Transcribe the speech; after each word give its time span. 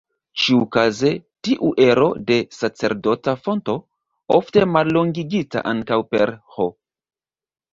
Ĉiukaze, 0.43 1.09
tiu 1.47 1.69
ero 1.87 2.07
de 2.31 2.37
sacerdota 2.59 3.35
fonto, 3.49 3.75
ofte 4.39 4.65
mallongigita 4.77 5.65
ankaŭ 5.75 6.01
per 6.15 6.33
"H". 6.57 6.71